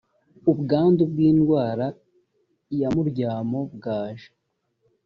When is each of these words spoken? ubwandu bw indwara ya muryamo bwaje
ubwandu 0.51 1.01
bw 1.11 1.17
indwara 1.29 1.85
ya 2.79 2.89
muryamo 2.95 3.59
bwaje 3.75 4.29